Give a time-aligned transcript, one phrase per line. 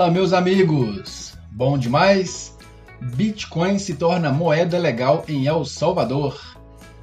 [0.00, 1.34] Fala, meus amigos!
[1.50, 2.56] Bom demais?
[3.02, 6.40] Bitcoin se torna moeda legal em El Salvador.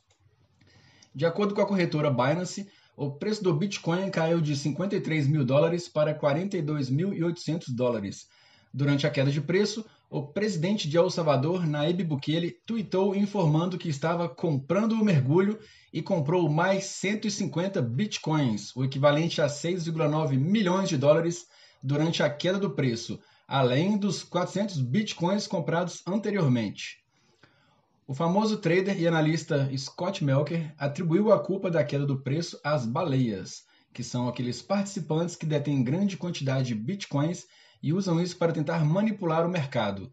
[1.12, 5.89] De acordo com a corretora Binance, o preço do Bitcoin caiu de 53 mil dólares
[5.89, 8.28] para 42.800 dólares.
[8.72, 13.91] Durante a queda de preço, o presidente de El Salvador, Nayib Bukele, tweetou informando que
[13.91, 15.59] estava comprando o mergulho
[15.92, 21.47] e comprou mais 150 bitcoins, o equivalente a 6,9 milhões de dólares,
[21.83, 27.04] durante a queda do preço, além dos 400 bitcoins comprados anteriormente.
[28.06, 32.87] O famoso trader e analista Scott Melker atribuiu a culpa da queda do preço às
[32.87, 37.47] baleias, que são aqueles participantes que detêm grande quantidade de bitcoins
[37.83, 40.11] e usam isso para tentar manipular o mercado.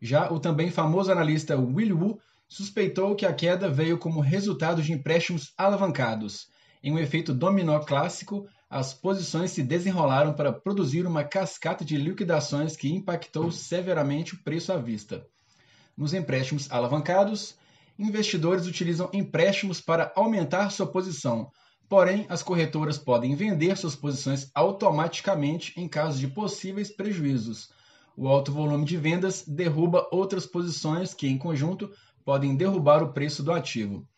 [0.00, 2.18] Já o também famoso analista Will Wu
[2.48, 6.48] suspeitou que a queda veio como resultado de empréstimos alavancados.
[6.82, 12.76] Em um efeito dominó clássico, as posições se desenrolaram para produzir uma cascata de liquidações
[12.76, 15.26] que impactou severamente o preço à vista.
[15.96, 17.56] Nos empréstimos alavancados,
[17.98, 21.50] investidores utilizam empréstimos para aumentar sua posição,
[21.88, 27.70] Porém, as corretoras podem vender suas posições automaticamente em caso de possíveis prejuízos.
[28.16, 31.90] O alto volume de vendas derruba outras posições que, em conjunto,
[32.24, 34.08] podem derrubar o preço do ativo.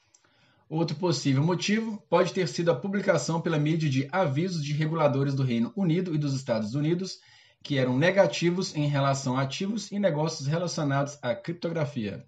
[0.68, 5.42] Outro possível motivo pode ter sido a publicação pela mídia de avisos de reguladores do
[5.42, 7.18] Reino Unido e dos Estados Unidos
[7.62, 12.24] que eram negativos em relação a ativos e negócios relacionados à criptografia.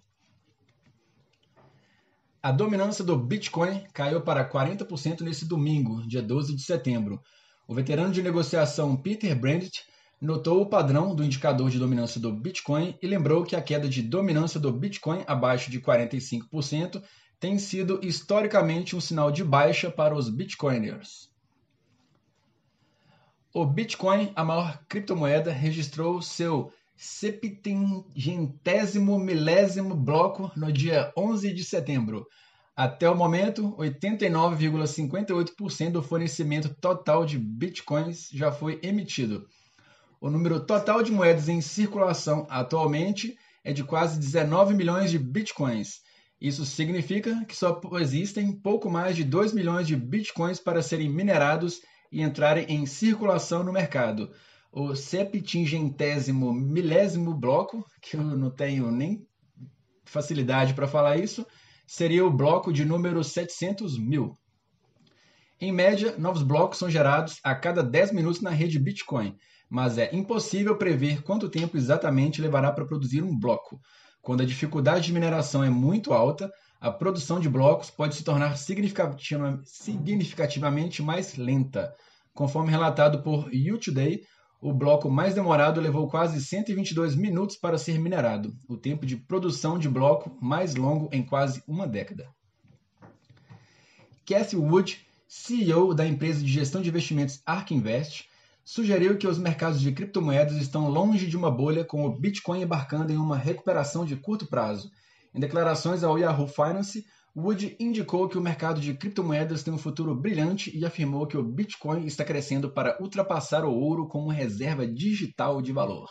[2.41, 7.21] A dominância do Bitcoin caiu para 40% nesse domingo, dia 12 de setembro.
[7.67, 9.83] O veterano de negociação Peter Brandt
[10.21, 14.01] notou o padrão do indicador de dominância do Bitcoin e lembrou que a queda de
[14.01, 17.03] dominância do Bitcoin abaixo de 45%
[17.41, 21.29] tem sido historicamente um sinal de baixa para os Bitcoiners.
[23.53, 32.27] O Bitcoin, a maior criptomoeda, registrou seu septingentésimo milésimo bloco no dia 11 de setembro.
[32.75, 39.47] Até o momento, 89,58% do fornecimento total de bitcoins já foi emitido.
[40.19, 46.01] O número total de moedas em circulação atualmente é de quase 19 milhões de bitcoins.
[46.41, 51.79] Isso significa que só existem pouco mais de 2 milhões de bitcoins para serem minerados
[52.11, 54.29] e entrarem em circulação no mercado
[54.71, 59.25] o septingentésimo milésimo bloco, que eu não tenho nem
[60.05, 61.45] facilidade para falar isso,
[61.87, 64.37] seria o bloco de número 700 mil.
[65.59, 69.35] Em média, novos blocos são gerados a cada 10 minutos na rede Bitcoin,
[69.69, 73.79] mas é impossível prever quanto tempo exatamente levará para produzir um bloco.
[74.21, 76.49] Quando a dificuldade de mineração é muito alta,
[76.79, 81.93] a produção de blocos pode se tornar significativamente mais lenta.
[82.33, 84.21] Conforme relatado por U-Today,
[84.61, 89.79] o bloco mais demorado levou quase 122 minutos para ser minerado, o tempo de produção
[89.79, 92.27] de bloco mais longo em quase uma década.
[94.25, 98.29] Cassie Wood, CEO da empresa de gestão de investimentos Ark Invest,
[98.65, 103.11] sugeriu que os mercados de criptomoedas estão longe de uma bolha, com o Bitcoin embarcando
[103.11, 104.91] em uma recuperação de curto prazo.
[105.33, 110.15] Em declarações ao Yahoo Finance, Wood indicou que o mercado de criptomoedas tem um futuro
[110.15, 115.61] brilhante e afirmou que o Bitcoin está crescendo para ultrapassar o ouro como reserva digital
[115.61, 116.09] de valor.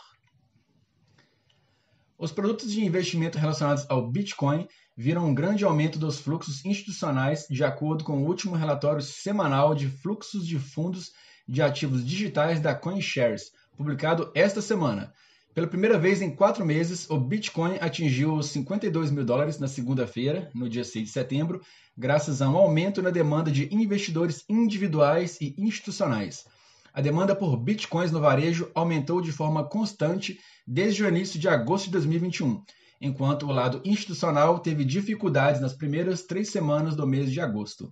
[2.17, 7.63] Os produtos de investimento relacionados ao Bitcoin viram um grande aumento dos fluxos institucionais, de
[7.63, 11.11] acordo com o último relatório semanal de fluxos de fundos
[11.47, 15.13] de ativos digitais da CoinShares, publicado esta semana.
[15.59, 20.49] Pela primeira vez em quatro meses, o Bitcoin atingiu os 52 mil dólares na segunda-feira,
[20.55, 21.59] no dia 6 de setembro,
[21.97, 26.45] graças a um aumento na demanda de investidores individuais e institucionais.
[26.93, 31.87] A demanda por bitcoins no varejo aumentou de forma constante desde o início de agosto
[31.87, 32.63] de 2021,
[33.01, 37.91] enquanto o lado institucional teve dificuldades nas primeiras três semanas do mês de agosto.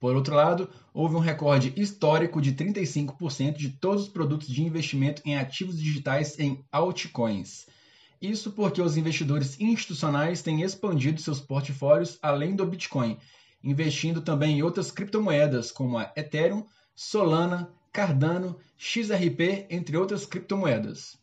[0.00, 5.20] Por outro lado, houve um recorde histórico de 35% de todos os produtos de investimento
[5.26, 7.66] em ativos digitais em altcoins.
[8.20, 13.18] Isso porque os investidores institucionais têm expandido seus portfólios além do Bitcoin,
[13.62, 16.64] investindo também em outras criptomoedas como a Ethereum,
[16.96, 21.18] Solana, Cardano, XRP, entre outras criptomoedas.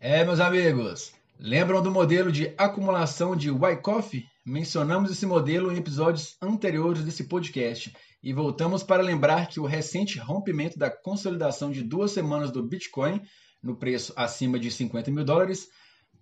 [0.00, 4.26] É, meus amigos, lembram do modelo de acumulação de Wyckoff?
[4.46, 10.18] Mencionamos esse modelo em episódios anteriores desse podcast e voltamos para lembrar que o recente
[10.18, 13.22] rompimento da consolidação de duas semanas do Bitcoin,
[13.62, 15.70] no preço acima de 50 mil dólares,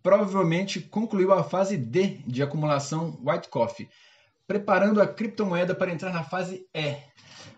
[0.04, 3.88] provavelmente concluiu a fase D de acumulação Wyckoff,
[4.46, 6.96] preparando a criptomoeda para entrar na fase E.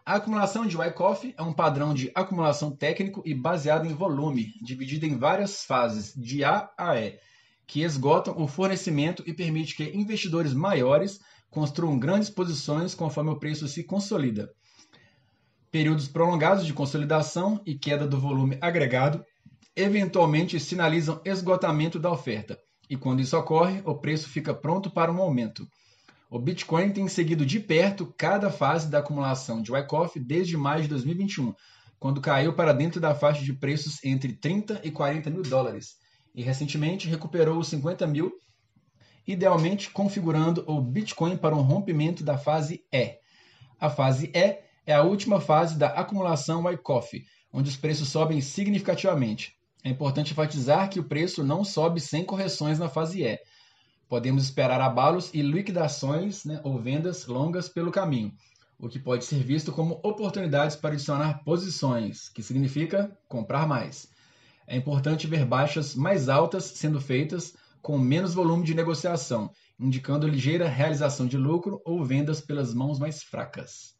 [0.06, 5.04] A acumulação de Wyckoff é um padrão de acumulação técnico e baseado em volume, dividido
[5.04, 7.18] em várias fases, de A a E
[7.66, 11.20] que esgotam o fornecimento e permite que investidores maiores
[11.50, 14.50] construam grandes posições conforme o preço se consolida.
[15.70, 19.24] Períodos prolongados de consolidação e queda do volume agregado
[19.76, 22.58] eventualmente sinalizam esgotamento da oferta,
[22.88, 25.66] e quando isso ocorre, o preço fica pronto para um aumento.
[26.30, 30.88] O Bitcoin tem seguido de perto cada fase da acumulação de Wyckoff desde maio de
[30.88, 31.54] 2021,
[31.98, 35.96] quando caiu para dentro da faixa de preços entre 30 e 40 mil dólares,
[36.34, 38.32] e recentemente recuperou os 50 mil,
[39.26, 43.16] idealmente configurando o Bitcoin para um rompimento da fase E.
[43.80, 49.54] A fase E é a última fase da acumulação Wyckoff, onde os preços sobem significativamente.
[49.84, 53.38] É importante enfatizar que o preço não sobe sem correções na fase E.
[54.08, 58.32] Podemos esperar abalos e liquidações né, ou vendas longas pelo caminho,
[58.78, 64.13] o que pode ser visto como oportunidades para adicionar posições, que significa comprar mais
[64.66, 70.68] é importante ver baixas mais altas sendo feitas com menos volume de negociação, indicando ligeira
[70.68, 73.94] realização de lucro ou vendas pelas mãos mais fracas.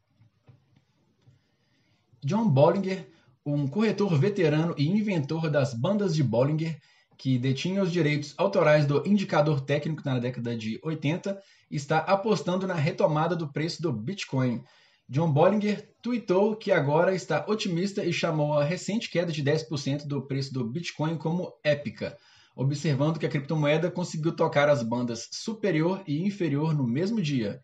[2.25, 3.07] John Bollinger,
[3.45, 6.81] um corretor veterano e inventor das bandas de Bollinger,
[7.19, 11.39] que detinha os direitos autorais do indicador técnico na década de 80,
[11.71, 14.65] está apostando na retomada do preço do Bitcoin,
[15.07, 20.23] John Bollinger tweetou que agora está otimista e chamou a recente queda de 10% do
[20.23, 22.17] preço do Bitcoin como épica,
[22.57, 27.63] observando que a criptomoeda conseguiu tocar as bandas superior e inferior no mesmo dia.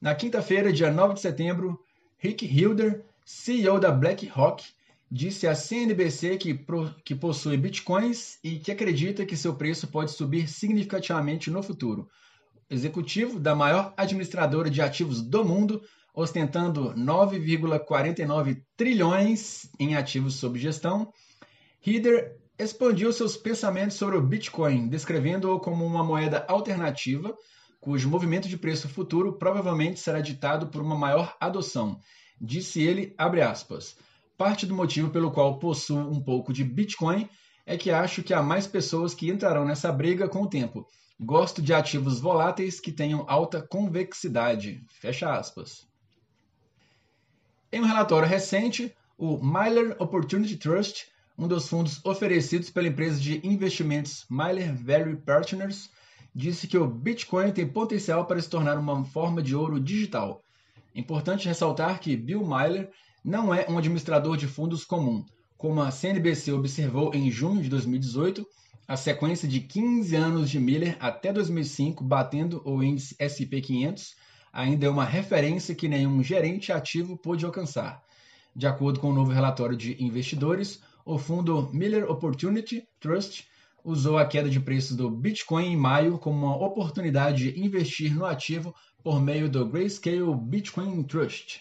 [0.00, 1.80] Na quinta-feira, dia 9 de setembro,
[2.18, 4.64] Rick Hilder, CEO da BlackRock,
[5.08, 6.66] disse à CNBC que,
[7.04, 12.08] que possui bitcoins e que acredita que seu preço pode subir significativamente no futuro
[12.70, 15.82] executivo da maior administradora de ativos do mundo,
[16.14, 21.12] ostentando 9,49 trilhões em ativos sob gestão,
[21.84, 27.34] Heather expandiu seus pensamentos sobre o Bitcoin, descrevendo-o como uma moeda alternativa,
[27.80, 31.98] cujo movimento de preço futuro provavelmente será ditado por uma maior adoção.
[32.38, 33.96] Disse ele, aspas,
[34.36, 37.28] parte do motivo pelo qual possuo um pouco de Bitcoin
[37.66, 40.86] é que acho que há mais pessoas que entrarão nessa briga com o tempo,
[41.22, 44.82] Gosto de ativos voláteis que tenham alta convexidade.
[44.88, 45.86] Fecha aspas.
[47.70, 53.46] Em um relatório recente, o Myler Opportunity Trust, um dos fundos oferecidos pela empresa de
[53.46, 55.90] investimentos Myler Value Partners,
[56.34, 60.40] disse que o Bitcoin tem potencial para se tornar uma forma de ouro digital.
[60.94, 62.90] Importante ressaltar que Bill Myler
[63.22, 65.22] não é um administrador de fundos comum.
[65.58, 68.46] Como a CNBC observou em junho de 2018,
[68.90, 74.16] a sequência de 15 anos de Miller até 2005 batendo o índice S&P 500
[74.52, 78.02] ainda é uma referência que nenhum gerente ativo pôde alcançar.
[78.52, 83.46] De acordo com o um novo relatório de investidores, o fundo Miller Opportunity Trust
[83.84, 88.26] usou a queda de preços do Bitcoin em maio como uma oportunidade de investir no
[88.26, 91.60] ativo por meio do Grayscale Bitcoin Trust.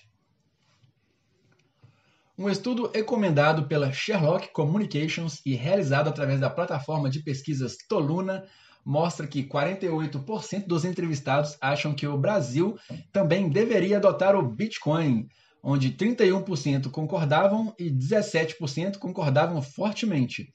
[2.40, 8.46] Um estudo encomendado pela Sherlock Communications e realizado através da plataforma de pesquisas Toluna
[8.86, 12.78] mostra que 48% dos entrevistados acham que o Brasil
[13.12, 15.28] também deveria adotar o Bitcoin,
[15.62, 20.54] onde 31% concordavam e 17% concordavam fortemente.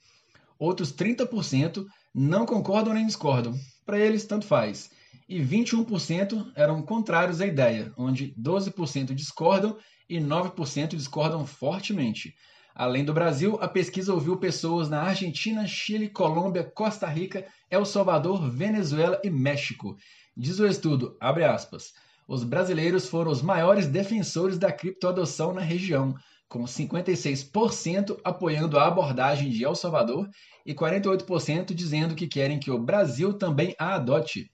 [0.57, 3.53] Outros 30% não concordam nem discordam.
[3.85, 4.89] Para eles, tanto faz.
[5.27, 9.75] E 21% eram contrários à ideia, onde 12% discordam
[10.07, 12.35] e 9% discordam fortemente.
[12.75, 18.51] Além do Brasil, a pesquisa ouviu pessoas na Argentina, Chile, Colômbia, Costa Rica, El Salvador,
[18.51, 19.95] Venezuela e México.
[20.37, 21.93] Diz o estudo, abre aspas,
[22.27, 26.13] os brasileiros foram os maiores defensores da criptoadoção na região,
[26.49, 30.29] com 56% apoiando a abordagem de El Salvador
[30.65, 34.51] e 48% dizendo que querem que o Brasil também a adote.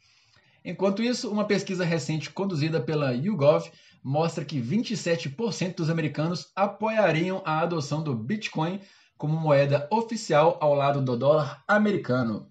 [0.63, 3.67] Enquanto isso, uma pesquisa recente conduzida pela YouGov
[4.03, 8.79] mostra que 27% dos americanos apoiariam a adoção do Bitcoin
[9.17, 12.47] como moeda oficial ao lado do dólar americano.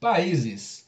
[0.00, 0.86] Países.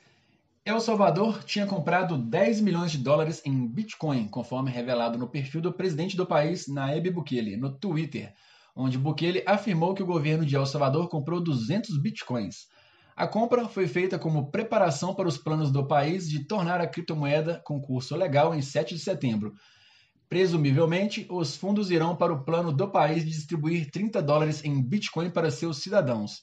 [0.64, 5.72] El Salvador tinha comprado 10 milhões de dólares em Bitcoin, conforme revelado no perfil do
[5.72, 8.34] presidente do país, Naeb Bukele, no Twitter,
[8.78, 12.68] onde Bukele afirmou que o governo de El Salvador comprou 200 Bitcoins.
[13.16, 17.60] A compra foi feita como preparação para os planos do país de tornar a criptomoeda
[17.64, 19.52] com curso legal em 7 de setembro.
[20.28, 25.30] Presumivelmente, os fundos irão para o plano do país de distribuir 30 dólares em Bitcoin
[25.30, 26.42] para seus cidadãos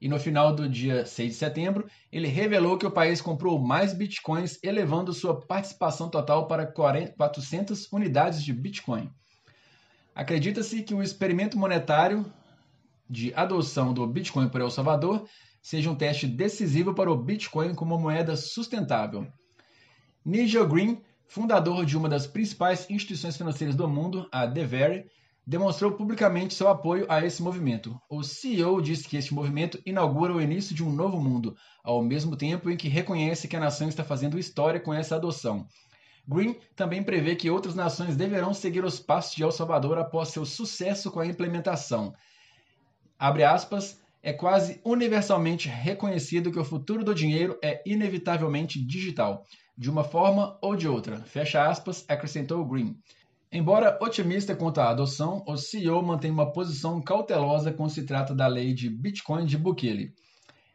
[0.00, 3.92] e no final do dia 6 de setembro, ele revelou que o país comprou mais
[3.92, 9.10] bitcoins, elevando sua participação total para 400 unidades de bitcoin.
[10.14, 12.24] Acredita-se que o experimento monetário
[13.08, 15.26] de adoção do bitcoin por El Salvador
[15.62, 19.26] seja um teste decisivo para o bitcoin como moeda sustentável.
[20.24, 25.06] Nigel Green, fundador de uma das principais instituições financeiras do mundo, a DeVere,
[25.46, 28.00] demonstrou publicamente seu apoio a esse movimento.
[28.08, 32.36] O CEO disse que este movimento inaugura o início de um novo mundo, ao mesmo
[32.36, 35.66] tempo em que reconhece que a nação está fazendo história com essa adoção.
[36.26, 40.44] Green também prevê que outras nações deverão seguir os passos de El Salvador após seu
[40.44, 42.14] sucesso com a implementação.
[43.18, 49.46] Abre aspas, é quase universalmente reconhecido que o futuro do dinheiro é inevitavelmente digital,
[49.76, 51.20] de uma forma ou de outra.
[51.20, 52.96] Fecha aspas, acrescentou Green.
[53.52, 58.46] Embora otimista quanto à adoção, o CEO mantém uma posição cautelosa quando se trata da
[58.46, 60.14] lei de Bitcoin de Bukele.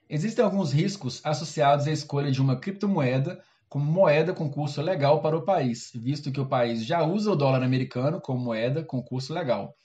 [0.09, 5.37] Existem alguns riscos associados à escolha de uma criptomoeda como moeda com curso legal para
[5.37, 9.33] o país, visto que o país já usa o dólar americano como moeda com curso
[9.33, 9.75] legal.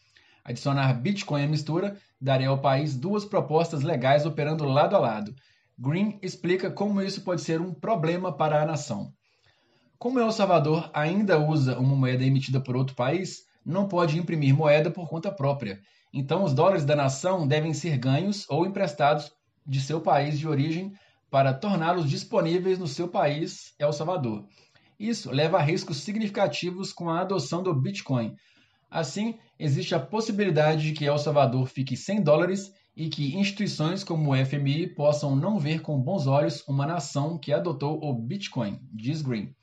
[0.45, 5.35] Adicionar Bitcoin à mistura daria ao país duas propostas legais operando lado a lado.
[5.79, 9.13] Green explica como isso pode ser um problema para a nação.
[9.99, 14.91] Como El Salvador ainda usa uma moeda emitida por outro país, não pode imprimir moeda
[14.91, 15.81] por conta própria.
[16.13, 19.31] Então, os dólares da nação devem ser ganhos ou emprestados
[19.67, 20.93] de seu país de origem
[21.31, 24.45] para torná-los disponíveis no seu país, El Salvador.
[24.99, 28.35] Isso leva a riscos significativos com a adoção do Bitcoin.
[28.91, 34.33] Assim, existe a possibilidade de que El Salvador fique sem dólares e que instituições como
[34.33, 39.23] o FMI possam não ver com bons olhos uma nação que adotou o Bitcoin, diz
[39.23, 39.55] Green.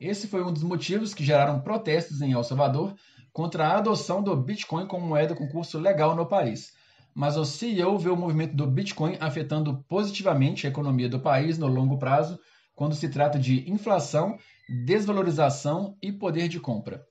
[0.00, 2.94] Esse foi um dos motivos que geraram protestos em El Salvador
[3.32, 6.72] contra a adoção do Bitcoin como moeda com curso legal no país.
[7.14, 11.66] Mas o CEO vê o movimento do Bitcoin afetando positivamente a economia do país no
[11.66, 12.38] longo prazo,
[12.74, 14.38] quando se trata de inflação,
[14.86, 17.04] desvalorização e poder de compra.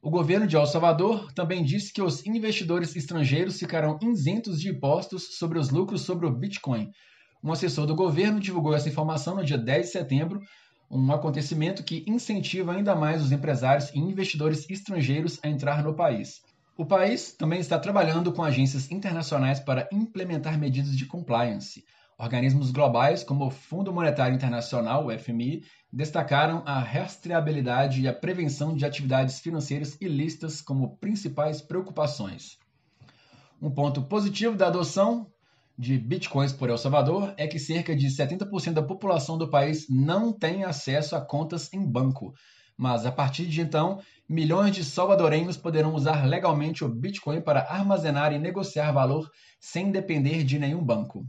[0.00, 5.36] O governo de El Salvador também disse que os investidores estrangeiros ficarão isentos de impostos
[5.36, 6.90] sobre os lucros sobre o Bitcoin.
[7.42, 10.40] Um assessor do governo divulgou essa informação no dia 10 de setembro,
[10.90, 16.40] um acontecimento que incentiva ainda mais os empresários e investidores estrangeiros a entrar no país.
[16.78, 21.84] O país também está trabalhando com agências internacionais para implementar medidas de compliance.
[22.16, 28.76] Organismos globais, como o Fundo Monetário Internacional, o FMI, destacaram a rastreabilidade e a prevenção
[28.76, 32.56] de atividades financeiras ilícitas como principais preocupações.
[33.60, 35.26] Um ponto positivo da adoção
[35.76, 40.32] de bitcoins por El Salvador é que cerca de 70% da população do país não
[40.32, 42.32] tem acesso a contas em banco.
[42.76, 48.32] Mas a partir de então, milhões de salvadorenhos poderão usar legalmente o Bitcoin para armazenar
[48.32, 51.26] e negociar valor sem depender de nenhum banco.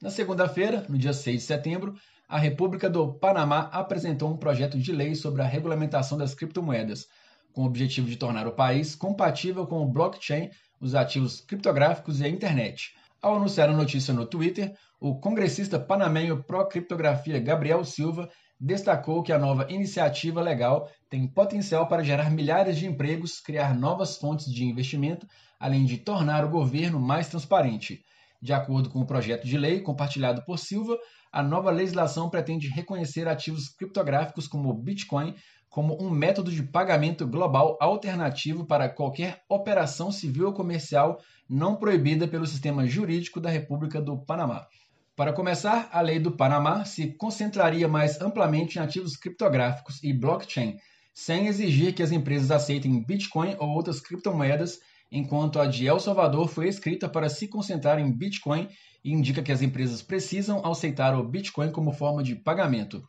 [0.00, 1.94] Na segunda-feira, no dia 6 de setembro,
[2.28, 7.06] a República do Panamá apresentou um projeto de lei sobre a regulamentação das criptomoedas,
[7.52, 12.24] com o objetivo de tornar o país compatível com o blockchain os ativos criptográficos e
[12.24, 12.94] a internet.
[13.22, 18.28] Ao anunciar a notícia no Twitter, o congressista panamenho pró-criptografia Gabriel Silva
[18.64, 24.16] destacou que a nova iniciativa legal tem potencial para gerar milhares de empregos, criar novas
[24.16, 25.26] fontes de investimento,
[25.58, 28.04] além de tornar o governo mais transparente.
[28.40, 30.96] De acordo com o projeto de lei compartilhado por Silva,
[31.32, 35.34] a nova legislação pretende reconhecer ativos criptográficos como Bitcoin
[35.68, 42.28] como um método de pagamento global alternativo para qualquer operação civil ou comercial não proibida
[42.28, 44.66] pelo sistema jurídico da República do Panamá.
[45.14, 50.78] Para começar, a lei do Panamá se concentraria mais amplamente em ativos criptográficos e blockchain,
[51.12, 54.78] sem exigir que as empresas aceitem Bitcoin ou outras criptomoedas,
[55.10, 58.70] enquanto a de El Salvador foi escrita para se concentrar em Bitcoin
[59.04, 63.06] e indica que as empresas precisam aceitar o Bitcoin como forma de pagamento.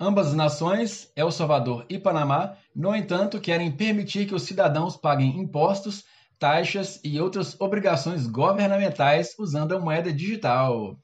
[0.00, 5.38] Ambas as nações, El Salvador e Panamá, no entanto, querem permitir que os cidadãos paguem
[5.38, 6.04] impostos,
[6.38, 10.96] taxas e outras obrigações governamentais usando a moeda digital.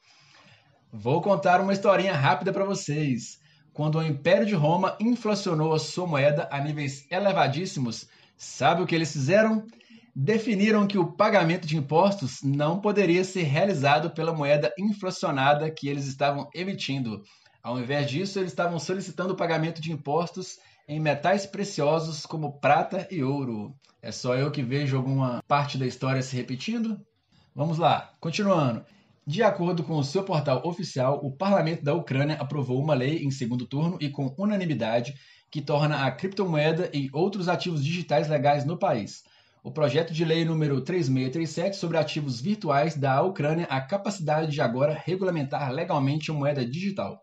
[0.97, 3.41] Vou contar uma historinha rápida para vocês.
[3.73, 8.95] Quando o Império de Roma inflacionou a sua moeda a níveis elevadíssimos, sabe o que
[8.95, 9.67] eles fizeram?
[10.15, 16.07] Definiram que o pagamento de impostos não poderia ser realizado pela moeda inflacionada que eles
[16.07, 17.25] estavam emitindo.
[17.61, 23.09] Ao invés disso, eles estavam solicitando o pagamento de impostos em metais preciosos como prata
[23.11, 23.75] e ouro.
[24.01, 27.05] É só eu que vejo alguma parte da história se repetindo?
[27.53, 28.87] Vamos lá, continuando.
[29.27, 33.31] De acordo com o seu portal oficial, o parlamento da Ucrânia aprovou uma lei em
[33.31, 35.15] segundo turno e com unanimidade
[35.51, 39.23] que torna a criptomoeda e outros ativos digitais legais no país.
[39.63, 44.61] O projeto de lei número 3637 sobre ativos virtuais dá à Ucrânia a capacidade de
[44.61, 47.19] agora regulamentar legalmente a moeda digital.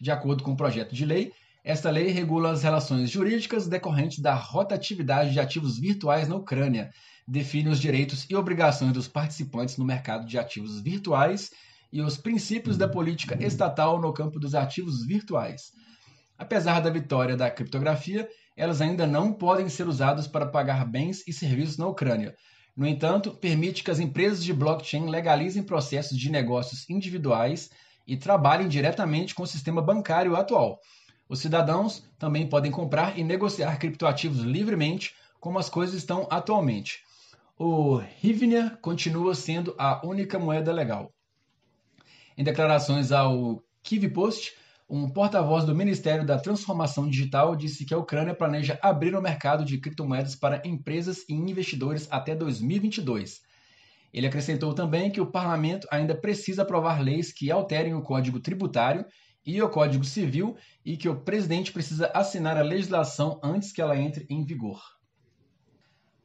[0.00, 1.32] De acordo com o projeto de lei,
[1.64, 6.92] esta lei regula as relações jurídicas decorrentes da rotatividade de ativos virtuais na Ucrânia,
[7.26, 11.50] define os direitos e obrigações dos participantes no mercado de ativos virtuais
[11.92, 15.72] e os princípios da política estatal no campo dos ativos virtuais.
[16.38, 21.32] Apesar da vitória da criptografia, elas ainda não podem ser usadas para pagar bens e
[21.32, 22.34] serviços na Ucrânia.
[22.76, 27.70] No entanto, permite que as empresas de blockchain legalizem processos de negócios individuais
[28.06, 30.80] e trabalhem diretamente com o sistema bancário atual.
[31.28, 37.00] Os cidadãos também podem comprar e negociar criptoativos livremente, como as coisas estão atualmente.
[37.64, 41.14] O Hivnia continua sendo a única moeda legal.
[42.36, 44.54] Em declarações ao Kivpost,
[44.90, 49.64] um porta-voz do Ministério da Transformação Digital disse que a Ucrânia planeja abrir o mercado
[49.64, 53.42] de criptomoedas para empresas e investidores até 2022.
[54.12, 59.06] Ele acrescentou também que o parlamento ainda precisa aprovar leis que alterem o Código Tributário
[59.46, 63.96] e o Código Civil e que o presidente precisa assinar a legislação antes que ela
[63.96, 64.82] entre em vigor.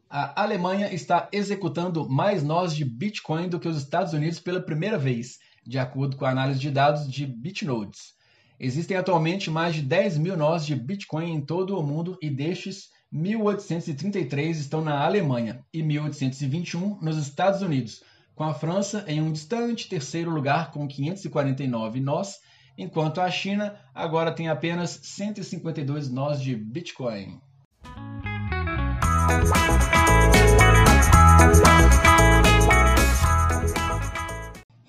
[0.09, 4.97] A Alemanha está executando mais nós de Bitcoin do que os Estados Unidos pela primeira
[4.97, 8.13] vez, de acordo com a análise de dados de Bitnodes.
[8.57, 12.89] Existem atualmente mais de 10 mil nós de Bitcoin em todo o mundo e destes,
[13.13, 18.01] 1.833 estão na Alemanha e 1.821 nos Estados Unidos,
[18.33, 22.37] com a França em um distante terceiro lugar com 549 nós,
[22.77, 27.41] enquanto a China agora tem apenas 152 nós de Bitcoin.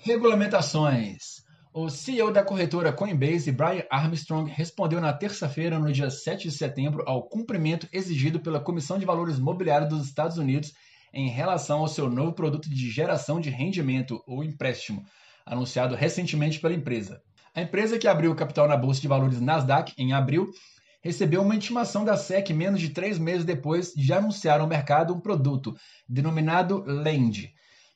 [0.09, 1.43] Regulamentações.
[1.71, 7.03] O CEO da corretora Coinbase, Brian Armstrong, respondeu na terça-feira, no dia 7 de setembro,
[7.05, 10.73] ao cumprimento exigido pela Comissão de Valores Mobiliários dos Estados Unidos
[11.13, 15.05] em relação ao seu novo produto de geração de rendimento, ou empréstimo,
[15.45, 17.21] anunciado recentemente pela empresa.
[17.53, 20.49] A empresa que abriu capital na Bolsa de Valores Nasdaq em abril
[21.01, 25.19] recebeu uma intimação da SEC menos de três meses depois de anunciar ao mercado um
[25.19, 25.75] produto
[26.07, 27.49] denominado LEND,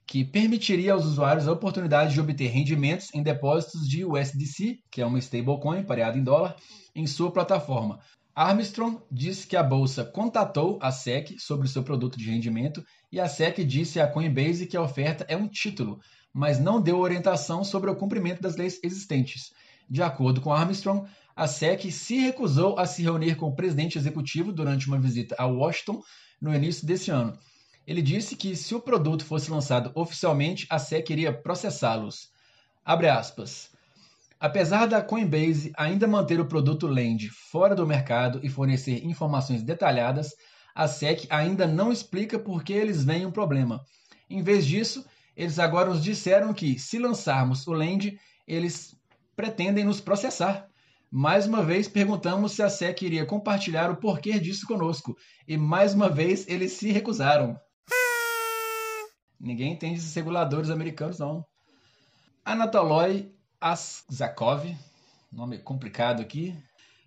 [0.05, 5.05] que permitiria aos usuários a oportunidade de obter rendimentos em depósitos de USDC, que é
[5.05, 6.55] uma stablecoin pareada em dólar,
[6.95, 7.99] em sua plataforma.
[8.35, 13.27] Armstrong disse que a bolsa contatou a SEC sobre seu produto de rendimento e a
[13.27, 15.99] SEC disse à Coinbase que a oferta é um título,
[16.33, 19.51] mas não deu orientação sobre o cumprimento das leis existentes.
[19.87, 24.51] De acordo com Armstrong, a SEC se recusou a se reunir com o presidente executivo
[24.51, 26.01] durante uma visita a Washington
[26.41, 27.37] no início desse ano
[27.85, 32.31] ele disse que se o produto fosse lançado oficialmente, a SEC iria processá-los.
[34.39, 40.33] Apesar da Coinbase ainda manter o produto Lend fora do mercado e fornecer informações detalhadas,
[40.73, 43.85] a SEC ainda não explica por que eles veem um problema.
[44.29, 48.17] Em vez disso, eles agora nos disseram que, se lançarmos o Lend,
[48.47, 48.95] eles
[49.35, 50.67] pretendem nos processar.
[51.15, 55.15] Mais uma vez perguntamos se a SEC iria compartilhar o porquê disso conosco,
[55.47, 57.55] e mais uma vez eles se recusaram.
[59.39, 61.45] Ninguém entende esses reguladores americanos, não.
[62.43, 64.75] Anatoly Azakov,
[65.31, 66.57] nome complicado aqui,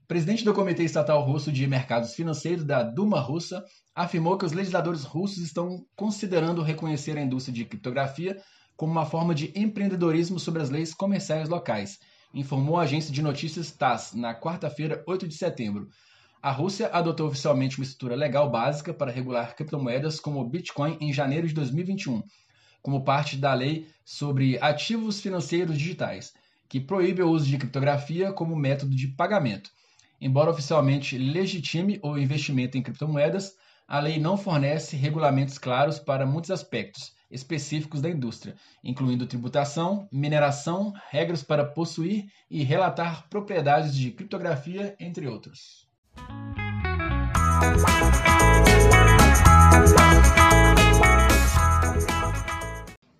[0.06, 5.02] presidente do Comitê Estatal Russo de Mercados Financeiros da Duma Russa, afirmou que os legisladores
[5.02, 8.40] russos estão considerando reconhecer a indústria de criptografia
[8.76, 11.98] como uma forma de empreendedorismo sobre as leis comerciais locais,
[12.32, 15.88] informou a agência de notícias TASS na quarta-feira, 8 de setembro.
[16.42, 21.12] A Rússia adotou oficialmente uma estrutura legal básica para regular criptomoedas como o Bitcoin em
[21.12, 22.22] janeiro de 2021,
[22.82, 26.32] como parte da lei sobre ativos financeiros digitais,
[26.68, 29.70] que proíbe o uso de criptografia como método de pagamento.
[30.20, 33.54] Embora oficialmente legitime o investimento em criptomoedas,
[33.88, 40.92] a lei não fornece regulamentos claros para muitos aspectos específicos da indústria, incluindo tributação, mineração,
[41.10, 45.86] regras para possuir e relatar propriedades de criptografia, entre outros.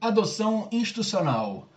[0.00, 1.68] Adoção institucional.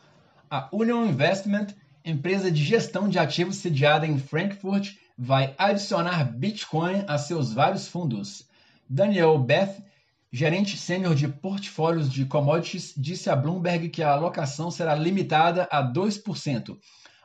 [0.50, 1.68] A Union Investment,
[2.06, 8.48] empresa de gestão de ativos sediada em Frankfurt, vai adicionar Bitcoin a seus vários fundos.
[8.88, 9.84] Daniel Beth,
[10.32, 15.84] gerente sênior de portfólios de commodities, disse a Bloomberg que a alocação será limitada a
[15.84, 16.78] 2%.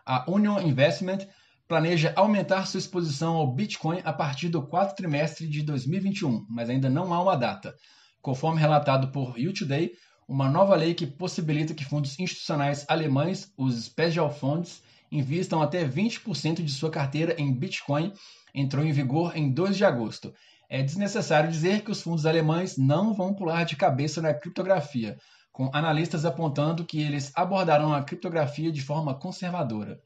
[0.06, 1.26] A Union Investment
[1.68, 6.88] planeja aumentar sua exposição ao Bitcoin a partir do quarto trimestre de 2021, mas ainda
[6.88, 7.74] não há uma data.
[8.22, 9.92] Conforme relatado por U-Today,
[10.26, 16.62] uma nova lei que possibilita que fundos institucionais alemães, os Special Funds, invistam até 20%
[16.62, 18.12] de sua carteira em Bitcoin,
[18.54, 20.32] entrou em vigor em 2 de agosto
[20.74, 25.16] é desnecessário dizer que os fundos alemães não vão pular de cabeça na criptografia,
[25.52, 30.00] com analistas apontando que eles abordarão a criptografia de forma conservadora.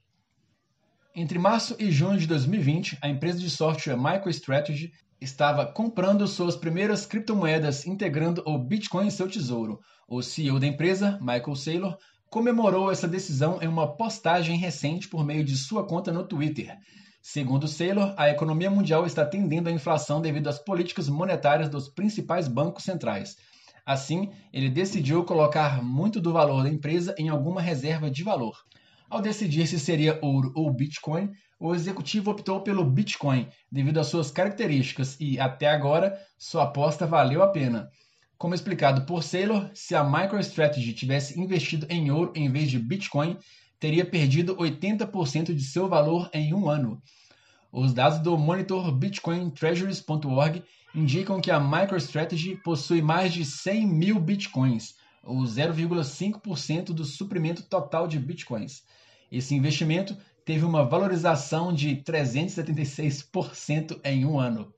[1.17, 7.07] Entre março e junho de 2020, a empresa de software MicroStrategy estava comprando suas primeiras
[7.07, 9.81] criptomoedas integrando o Bitcoin em seu tesouro.
[10.07, 11.97] O CEO da empresa, Michael Saylor,
[12.29, 16.77] comemorou essa decisão em uma postagem recente por meio de sua conta no Twitter.
[17.21, 22.49] Segundo Saylor, a economia mundial está tendendo à inflação devido às políticas monetárias dos principais
[22.49, 23.37] bancos centrais.
[23.85, 28.57] Assim, ele decidiu colocar muito do valor da empresa em alguma reserva de valor.
[29.11, 34.31] Ao decidir se seria ouro ou Bitcoin, o executivo optou pelo Bitcoin devido às suas
[34.31, 37.89] características e, até agora, sua aposta valeu a pena.
[38.37, 43.37] Como explicado por Saylor, se a MicroStrategy tivesse investido em ouro em vez de Bitcoin,
[43.79, 47.01] teria perdido 80% de seu valor em um ano.
[47.71, 50.64] Os dados do monitor bitcointreasuries.org
[50.95, 58.09] indicam que a MicroStrategy possui mais de 100 mil bitcoins, ou 0,5% do suprimento total
[58.09, 58.83] de bitcoins.
[59.31, 64.73] Esse investimento teve uma valorização de 376% em um ano.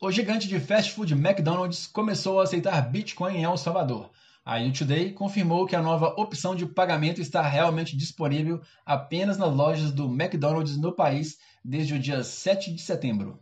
[0.00, 4.10] O gigante de fast food McDonald's começou a aceitar Bitcoin em El Salvador.
[4.48, 9.90] A U-Today confirmou que a nova opção de pagamento está realmente disponível apenas nas lojas
[9.90, 13.40] do McDonald's no país desde o dia 7 de setembro.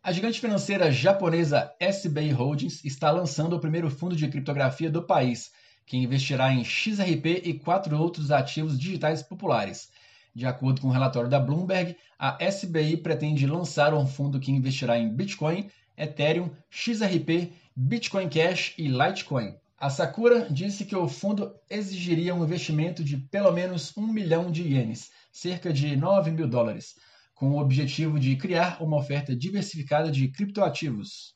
[0.00, 5.50] A gigante financeira japonesa SBI Holdings está lançando o primeiro fundo de criptografia do país,
[5.84, 9.90] que investirá em XRP e quatro outros ativos digitais populares.
[10.32, 14.52] De acordo com o um relatório da Bloomberg, a SBI pretende lançar um fundo que
[14.52, 19.54] investirá em Bitcoin, Ethereum, XRP, Bitcoin Cash e Litecoin.
[19.78, 24.62] A Sakura disse que o fundo exigiria um investimento de pelo menos um milhão de
[24.62, 26.94] ienes, cerca de 9 mil dólares,
[27.34, 31.34] com o objetivo de criar uma oferta diversificada de criptoativos.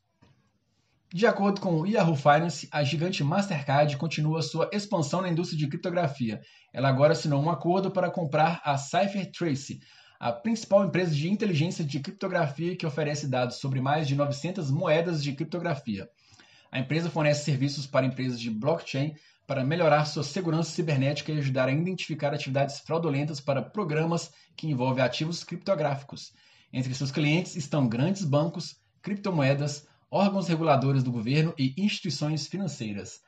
[1.12, 5.68] De acordo com o Yahoo Finance, a gigante Mastercard continua sua expansão na indústria de
[5.68, 6.40] criptografia.
[6.72, 9.78] Ela agora assinou um acordo para comprar a CipherTrace,
[10.18, 15.22] a principal empresa de inteligência de criptografia que oferece dados sobre mais de 900 moedas
[15.22, 16.08] de criptografia.
[16.70, 19.14] A empresa fornece serviços para empresas de blockchain
[19.46, 25.02] para melhorar sua segurança cibernética e ajudar a identificar atividades fraudulentas para programas que envolvem
[25.02, 26.32] ativos criptográficos.
[26.72, 33.20] Entre seus clientes estão grandes bancos, criptomoedas, órgãos reguladores do governo e instituições financeiras.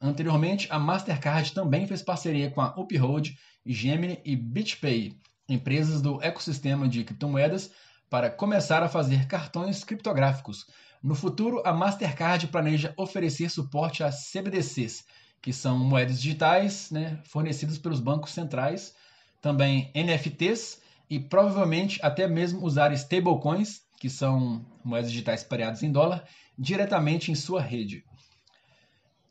[0.00, 5.16] Anteriormente, a Mastercard também fez parceria com a Uphold, Gemini e BitPay
[5.48, 7.70] empresas do ecossistema de criptomoedas
[8.08, 10.66] para começar a fazer cartões criptográficos.
[11.02, 15.04] No futuro, a Mastercard planeja oferecer suporte a CBDCs,
[15.40, 18.94] que são moedas digitais né, fornecidas pelos bancos centrais,
[19.40, 26.26] também NFTs e provavelmente até mesmo usar stablecoins, que são moedas digitais pareadas em dólar,
[26.58, 28.04] diretamente em sua rede.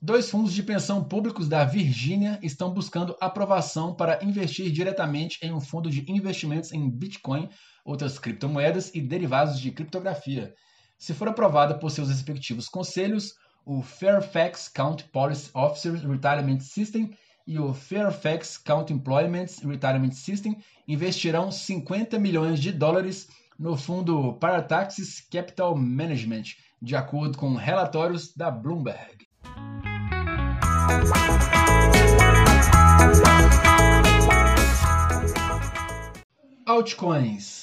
[0.02, 5.60] Dois fundos de pensão públicos da Virgínia estão buscando aprovação para investir diretamente em um
[5.60, 7.48] fundo de investimentos em Bitcoin,
[7.86, 10.56] outras criptomoedas e derivados de criptografia.
[11.00, 13.36] Se for aprovada por seus respectivos conselhos,
[13.66, 21.52] o Fairfax County Policy Officers Retirement System e o Fairfax County Employment Retirement System investirão
[21.52, 29.26] 50 milhões de dólares no fundo Parataxis Capital Management, de acordo com relatórios da Bloomberg.
[36.66, 37.59] Altcoins.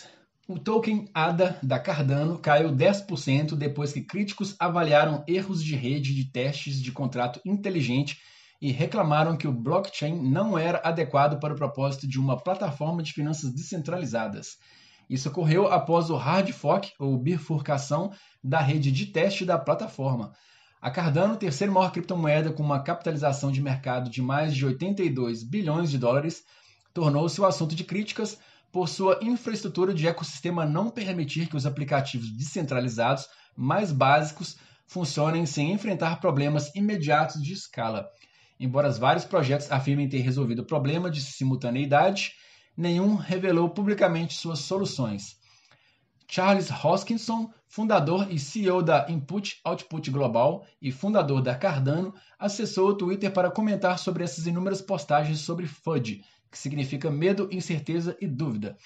[0.49, 6.25] O token ADA da Cardano caiu 10% depois que críticos avaliaram erros de rede de
[6.25, 8.21] testes de contrato inteligente
[8.63, 13.13] e reclamaram que o blockchain não era adequado para o propósito de uma plataforma de
[13.13, 14.57] finanças descentralizadas.
[15.11, 20.33] Isso ocorreu após o hard fork, ou bifurcação, da rede de teste da plataforma.
[20.81, 25.91] A Cardano, terceira maior criptomoeda com uma capitalização de mercado de mais de 82 bilhões
[25.91, 26.45] de dólares,
[26.95, 28.39] tornou-se o assunto de críticas
[28.77, 35.73] por sua infraestrutura de ecossistema não permitir que os aplicativos descentralizados mais básicos funcionem sem
[35.73, 38.07] enfrentar problemas imediatos de escala.
[38.61, 42.35] Embora vários projetos afirmem ter resolvido o problema de simultaneidade,
[42.77, 45.39] nenhum revelou publicamente suas soluções.
[46.29, 52.95] Charles Hoskinson, fundador e CEO da Input Output Global e fundador da Cardano, acessou o
[52.95, 58.77] Twitter para comentar sobre essas inúmeras postagens sobre FUD, que significa medo, incerteza e dúvida,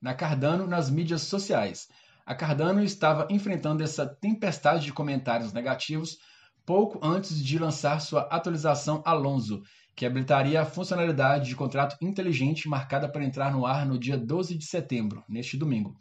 [0.00, 1.88] na Cardano nas mídias sociais.
[2.24, 6.18] A Cardano estava enfrentando essa tempestade de comentários negativos
[6.66, 9.62] pouco antes de lançar sua atualização Alonso,
[9.96, 14.54] que habilitaria a funcionalidade de contrato inteligente marcada para entrar no ar no dia 12
[14.54, 15.96] de setembro, neste domingo.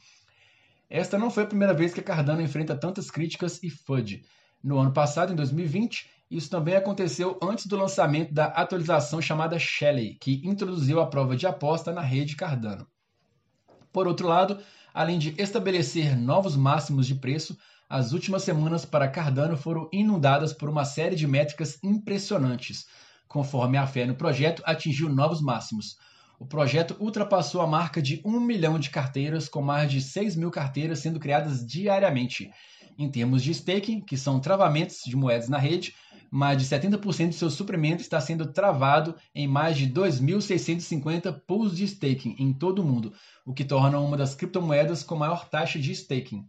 [0.90, 4.24] Esta não foi a primeira vez que a Cardano enfrenta tantas críticas e FUD.
[4.64, 10.18] No ano passado, em 2020, isso também aconteceu antes do lançamento da atualização chamada Shelley,
[10.20, 12.88] que introduziu a prova de aposta na rede Cardano.
[13.94, 14.60] Por outro lado,
[14.94, 17.58] além de estabelecer novos máximos de preço,
[17.90, 22.86] as últimas semanas para Cardano foram inundadas por uma série de métricas impressionantes,
[23.28, 25.96] conforme a fé no projeto atingiu novos máximos.
[26.38, 30.52] O projeto ultrapassou a marca de 1 milhão de carteiras, com mais de 6 mil
[30.52, 32.52] carteiras sendo criadas diariamente.
[32.98, 35.94] Em termos de staking, que são travamentos de moedas na rede,
[36.32, 41.86] mais de 70% de seu suprimento está sendo travado em mais de 2.650 pools de
[41.86, 43.14] staking em todo o mundo,
[43.46, 46.46] o que torna uma das criptomoedas com maior taxa de staking.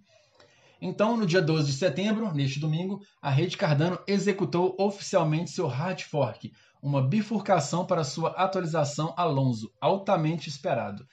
[0.81, 6.03] Então, no dia 12 de setembro, neste domingo, a rede Cardano executou oficialmente seu hard
[6.03, 11.07] fork, uma bifurcação para sua atualização Alonso, altamente esperado.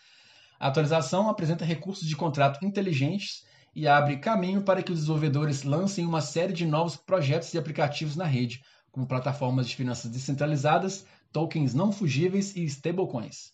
[0.60, 3.43] A atualização apresenta recursos de contrato inteligentes
[3.75, 8.15] e abre caminho para que os desenvolvedores lancem uma série de novos projetos e aplicativos
[8.15, 13.51] na rede, como plataformas de finanças descentralizadas, tokens não fugíveis e stablecoins.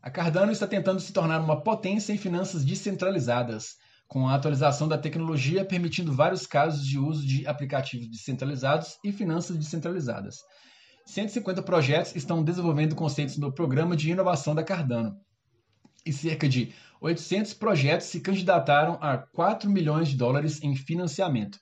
[0.00, 3.76] A Cardano está tentando se tornar uma potência em finanças descentralizadas,
[4.06, 9.56] com a atualização da tecnologia permitindo vários casos de uso de aplicativos descentralizados e finanças
[9.56, 10.36] descentralizadas.
[11.06, 15.16] 150 projetos estão desenvolvendo conceitos no programa de inovação da Cardano,
[16.04, 21.58] e cerca de 800 projetos se candidataram a 4 milhões de dólares em financiamento.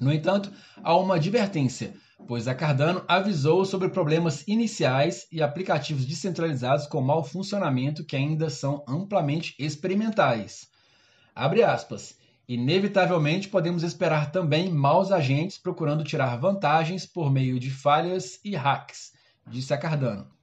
[0.00, 1.94] No entanto, há uma advertência,
[2.26, 8.48] pois a Cardano avisou sobre problemas iniciais e aplicativos descentralizados com mau funcionamento que ainda
[8.48, 10.68] são amplamente experimentais.
[11.34, 12.18] Abre aspas.
[12.48, 19.12] Inevitavelmente podemos esperar também maus agentes procurando tirar vantagens por meio de falhas e hacks,
[19.46, 20.39] disse a Cardano.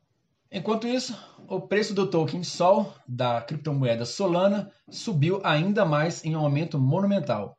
[0.49, 6.39] Enquanto isso, o preço do token Sol da criptomoeda Solana subiu ainda mais em um
[6.39, 7.57] aumento monumental.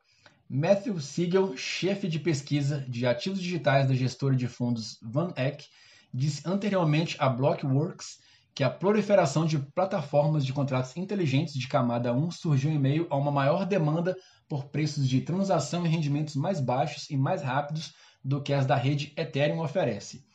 [0.49, 5.67] Matthew Siegel, chefe de pesquisa de ativos digitais da gestora de fundos Van Eck,
[6.11, 8.17] disse anteriormente a Blockworks
[8.55, 13.15] que a proliferação de plataformas de contratos inteligentes de camada 1 surgiu em meio a
[13.15, 18.41] uma maior demanda por preços de transação e rendimentos mais baixos e mais rápidos do
[18.41, 20.27] que as da rede Ethereum oferece.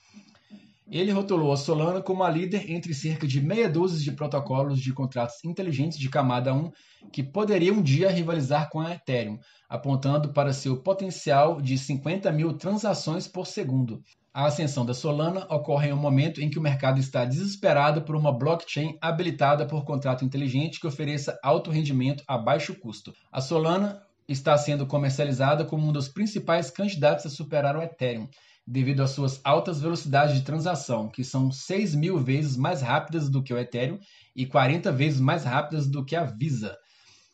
[0.90, 4.92] Ele rotulou a Solana como a líder entre cerca de meia dúzia de protocolos de
[4.92, 6.70] contratos inteligentes de camada 1
[7.10, 12.52] que poderiam um dia rivalizar com a Ethereum, apontando para seu potencial de 50 mil
[12.52, 14.02] transações por segundo.
[14.32, 18.14] A ascensão da Solana ocorre em um momento em que o mercado está desesperado por
[18.14, 23.14] uma blockchain habilitada por contrato inteligente que ofereça alto rendimento a baixo custo.
[23.32, 28.28] A Solana está sendo comercializada como um dos principais candidatos a superar o Ethereum
[28.66, 33.42] devido às suas altas velocidades de transação, que são 6 mil vezes mais rápidas do
[33.42, 33.98] que o Ethereum
[34.34, 36.76] e 40 vezes mais rápidas do que a Visa.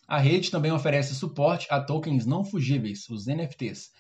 [0.09, 3.91] A rede também oferece suporte a tokens não fugíveis, os NFTs.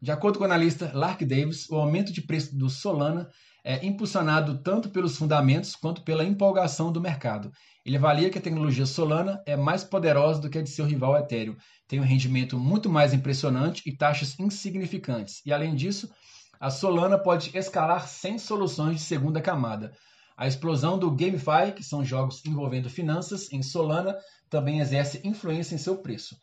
[0.00, 3.28] De acordo com o analista Lark Davis, o aumento de preço do Solana
[3.62, 7.52] é impulsionado tanto pelos fundamentos quanto pela empolgação do mercado.
[7.84, 11.18] Ele avalia que a tecnologia Solana é mais poderosa do que a de seu rival
[11.18, 15.42] Ethereum, tem um rendimento muito mais impressionante e taxas insignificantes.
[15.44, 16.08] E além disso,
[16.60, 19.92] a Solana pode escalar sem soluções de segunda camada.
[20.36, 24.16] A explosão do GameFi, que são jogos envolvendo finanças, em Solana
[24.48, 26.36] também exerce influência em seu preço.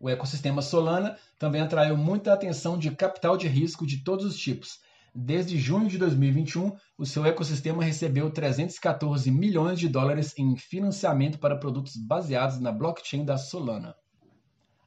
[0.00, 4.80] O ecossistema Solana também atraiu muita atenção de capital de risco de todos os tipos,
[5.18, 11.56] Desde junho de 2021, o seu ecossistema recebeu 314 milhões de dólares em financiamento para
[11.56, 13.96] produtos baseados na blockchain da Solana.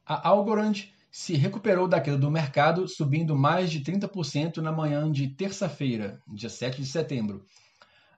[0.06, 0.74] A Algorand
[1.10, 6.48] se recuperou da queda do mercado, subindo mais de 30% na manhã de terça-feira, dia
[6.48, 7.44] 7 de setembro.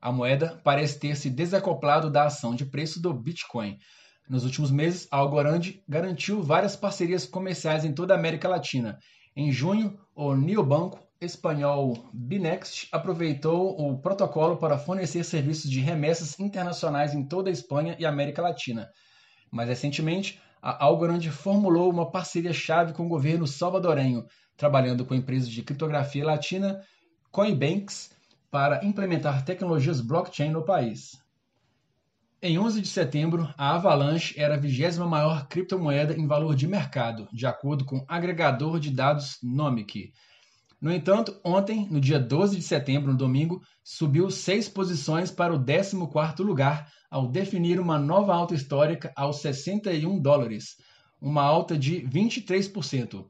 [0.00, 3.78] A moeda parece ter se desacoplado da ação de preço do Bitcoin.
[4.28, 8.98] Nos últimos meses, a Algorand garantiu várias parcerias comerciais em toda a América Latina.
[9.34, 17.14] Em junho, o Neobanco espanhol Binext aproveitou o protocolo para fornecer serviços de remessas internacionais
[17.14, 18.90] em toda a Espanha e América Latina.
[19.50, 24.24] Mais recentemente, a Algorand formulou uma parceria-chave com o governo salvadorenho,
[24.56, 26.80] trabalhando com empresas de criptografia latina
[27.32, 28.12] Coinbanks
[28.48, 31.20] para implementar tecnologias blockchain no país.
[32.40, 37.28] Em 11 de setembro, a Avalanche era a vigésima maior criptomoeda em valor de mercado,
[37.32, 40.12] de acordo com o agregador de dados Nomic.
[40.82, 45.64] No entanto, ontem, no dia 12 de setembro, no domingo, subiu seis posições para o
[45.64, 50.74] 14º lugar, ao definir uma nova alta histórica aos 61 dólares,
[51.20, 53.24] uma alta de 23%.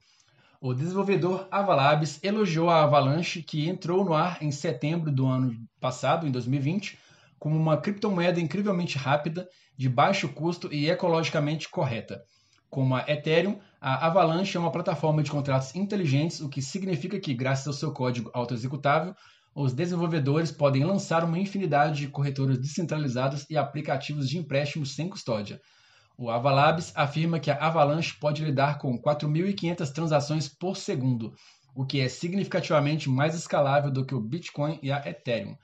[0.63, 6.27] O desenvolvedor Avalabs elogiou a Avalanche, que entrou no ar em setembro do ano passado,
[6.27, 6.99] em 2020,
[7.39, 12.23] como uma criptomoeda incrivelmente rápida, de baixo custo e ecologicamente correta.
[12.71, 17.35] Como a Ethereum, a Avalanche é uma plataforma de contratos inteligentes, o que significa que,
[17.35, 19.13] graças ao seu código autoexecutável,
[19.53, 25.61] os desenvolvedores podem lançar uma infinidade de corretoras descentralizadas e aplicativos de empréstimos sem custódia.
[26.17, 31.35] O Avalabs afirma que a Avalanche pode lidar com 4.500 transações por segundo,
[31.75, 35.57] o que é significativamente mais escalável do que o Bitcoin e a Ethereum.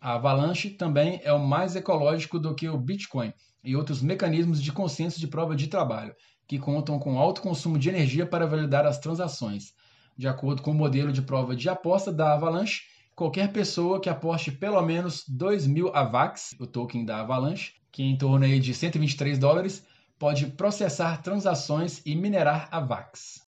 [0.00, 4.72] A Avalanche também é o mais ecológico do que o Bitcoin e outros mecanismos de
[4.72, 6.16] consenso de prova de trabalho,
[6.48, 9.74] que contam com alto consumo de energia para validar as transações.
[10.16, 12.84] De acordo com o modelo de prova de aposta da Avalanche,
[13.14, 18.06] qualquer pessoa que aposte pelo menos 2 mil AVAX, o token da Avalanche, que é
[18.06, 19.84] em torno aí de 123 dólares,
[20.18, 23.46] pode processar transações e minerar AVAX.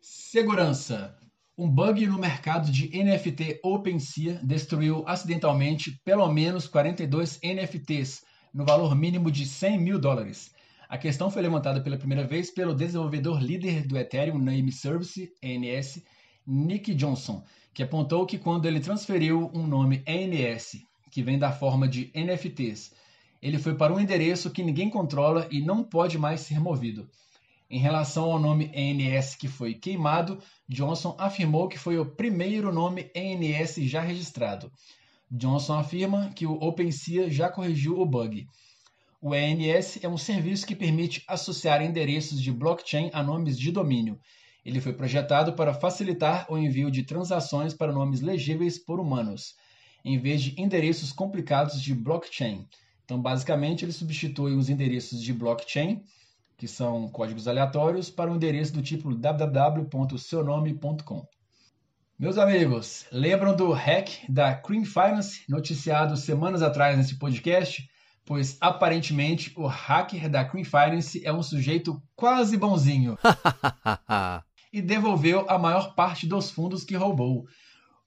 [0.00, 1.16] Segurança.
[1.58, 8.94] Um bug no mercado de NFT OpenSea destruiu acidentalmente pelo menos 42 NFTs, no valor
[8.94, 10.54] mínimo de 100 mil dólares.
[10.86, 16.04] A questão foi levantada pela primeira vez pelo desenvolvedor líder do Ethereum Name Service, ENS,
[16.46, 17.42] Nick Johnson,
[17.72, 22.92] que apontou que quando ele transferiu um nome ENS, que vem da forma de NFTs,
[23.40, 27.08] ele foi para um endereço que ninguém controla e não pode mais ser movido.
[27.68, 33.10] Em relação ao nome ENS que foi queimado, Johnson afirmou que foi o primeiro nome
[33.12, 34.70] ENS já registrado.
[35.28, 38.46] Johnson afirma que o OpenSea já corrigiu o bug.
[39.20, 44.20] O ENS é um serviço que permite associar endereços de blockchain a nomes de domínio.
[44.64, 49.56] Ele foi projetado para facilitar o envio de transações para nomes legíveis por humanos,
[50.04, 52.64] em vez de endereços complicados de blockchain.
[53.04, 56.02] Então, basicamente, ele substitui os endereços de blockchain,
[56.56, 61.26] que são códigos aleatórios, para um endereço do tipo www.seunome.com.
[62.18, 67.86] Meus amigos, lembram do hack da Cream Finance, noticiado semanas atrás nesse podcast?
[68.26, 73.16] pois aparentemente o hacker da Queen Finance é um sujeito quase bonzinho
[74.72, 77.46] e devolveu a maior parte dos fundos que roubou.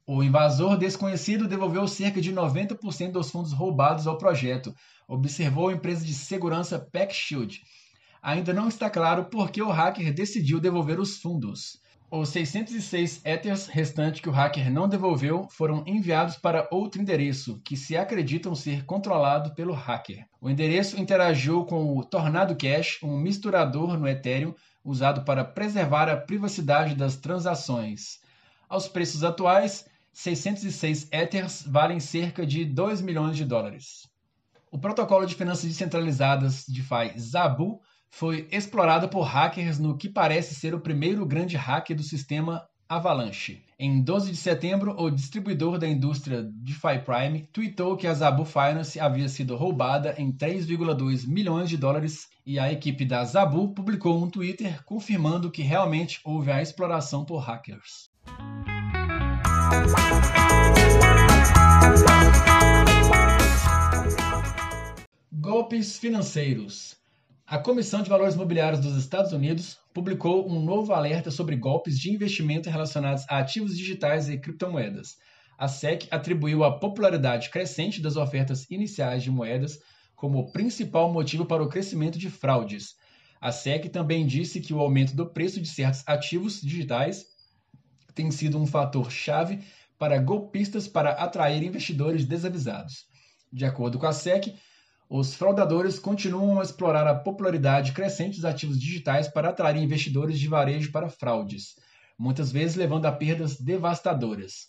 [0.06, 4.76] O invasor desconhecido devolveu cerca de 90% dos fundos roubados ao projeto,
[5.08, 7.62] observou a empresa de segurança PackShield.
[8.22, 11.80] Ainda não está claro por que o hacker decidiu devolver os fundos.
[12.12, 17.78] Os 606 Ethers restantes que o hacker não devolveu foram enviados para outro endereço, que
[17.78, 20.26] se acreditam ser controlado pelo hacker.
[20.42, 26.18] O endereço interagiu com o Tornado Cash, um misturador no Ethereum usado para preservar a
[26.18, 28.20] privacidade das transações.
[28.68, 34.10] Aos preços atuais, 606 Ethers valem cerca de 2 milhões de dólares.
[34.72, 40.74] O protocolo de finanças descentralizadas DeFi Zabu foi explorado por hackers no que parece ser
[40.74, 43.64] o primeiro grande hack do sistema Avalanche.
[43.78, 49.00] Em 12 de setembro, o distribuidor da indústria DeFi Prime tweetou que a Zabu Finance
[49.00, 54.28] havia sido roubada em 3,2 milhões de dólares e a equipe da Zabu publicou um
[54.30, 58.10] Twitter confirmando que realmente houve a exploração por hackers.
[65.32, 66.99] Golpes financeiros.
[67.50, 72.12] A Comissão de Valores Imobiliários dos Estados Unidos publicou um novo alerta sobre golpes de
[72.12, 75.18] investimento relacionados a ativos digitais e criptomoedas.
[75.58, 79.80] A SEC atribuiu a popularidade crescente das ofertas iniciais de moedas
[80.16, 82.94] como principal motivo para o crescimento de fraudes.
[83.42, 87.26] A SEC também disse que o aumento do preço de certos ativos digitais
[88.14, 89.60] tem sido um fator chave
[89.98, 93.08] para golpistas para atrair investidores desavisados.
[93.52, 94.54] De acordo com a SEC,
[95.10, 100.48] os fraudadores continuam a explorar a popularidade crescente dos ativos digitais para atrair investidores de
[100.48, 101.76] varejo para fraudes,
[102.18, 104.68] muitas vezes levando a perdas devastadoras.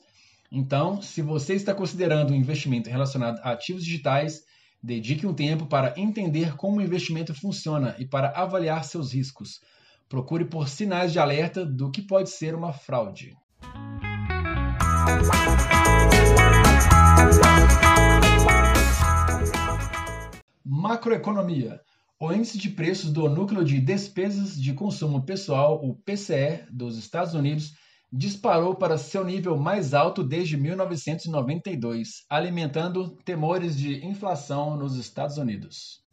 [0.51, 4.41] Então, se você está considerando um investimento relacionado a ativos digitais,
[4.83, 9.61] dedique um tempo para entender como o investimento funciona e para avaliar seus riscos.
[10.09, 13.37] Procure por sinais de alerta do que pode ser uma fraude.
[20.73, 21.81] Macroeconomia.
[22.21, 27.35] O índice de preços do núcleo de despesas de consumo pessoal, o PCE, dos Estados
[27.35, 27.73] Unidos,
[28.13, 36.05] disparou para seu nível mais alto desde 1992, alimentando temores de inflação nos Estados Unidos.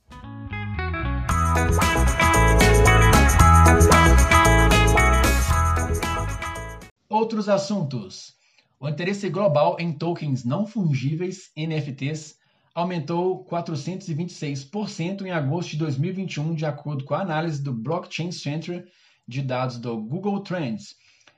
[7.07, 8.33] Outros assuntos.
[8.79, 12.36] O interesse global em tokens não fungíveis, NFTs,
[12.77, 18.87] aumentou 426% em agosto de 2021, de acordo com a análise do Blockchain Center
[19.27, 20.95] de dados do Google Trends.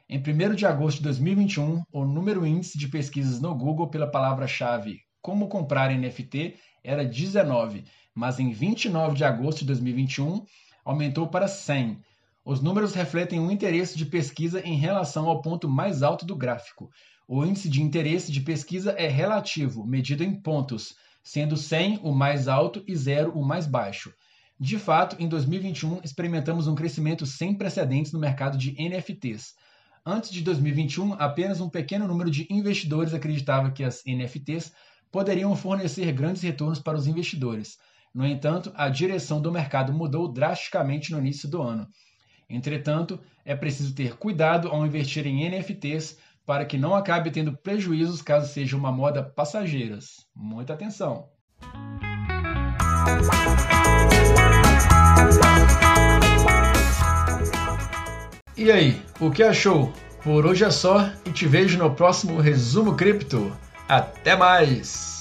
[0.09, 4.99] Em 1 de agosto de 2021, o número índice de pesquisas no Google pela palavra-chave
[5.21, 10.43] como comprar NFT era 19, mas em 29 de agosto de 2021
[10.83, 12.01] aumentou para 100.
[12.43, 16.89] Os números refletem um interesse de pesquisa em relação ao ponto mais alto do gráfico.
[17.25, 20.95] O índice de interesse de pesquisa é relativo, medido em pontos,
[21.29, 24.11] sendo 100 o mais alto e 0 o mais baixo.
[24.59, 29.53] De fato, em 2021 experimentamos um crescimento sem precedentes no mercado de NFTs.
[30.03, 34.73] Antes de 2021, apenas um pequeno número de investidores acreditava que as NFTs
[35.11, 37.77] poderiam fornecer grandes retornos para os investidores.
[38.11, 41.87] No entanto, a direção do mercado mudou drasticamente no início do ano.
[42.49, 46.17] Entretanto, é preciso ter cuidado ao investir em NFTs
[46.49, 49.99] para que não acabe tendo prejuízos caso seja uma moda passageira.
[50.35, 51.29] Muita atenção!
[58.57, 59.93] E aí, o que achou?
[60.23, 63.55] Por hoje é só e te vejo no próximo Resumo Cripto.
[63.87, 65.18] Até mais!